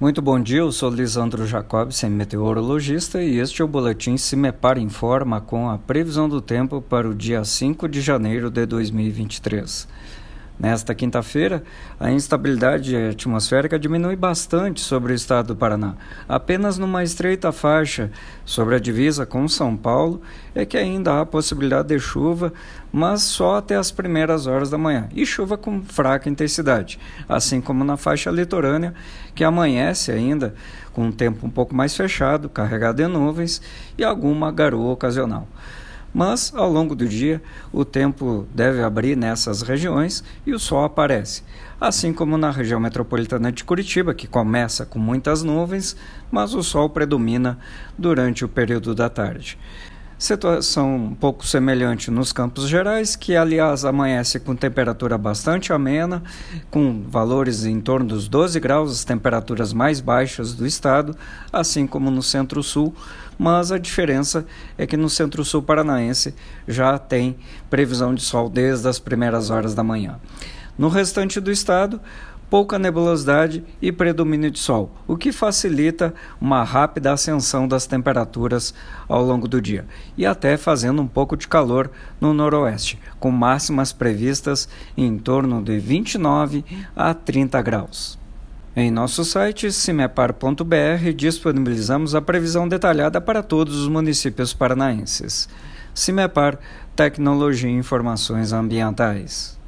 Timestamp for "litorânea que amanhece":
28.30-30.12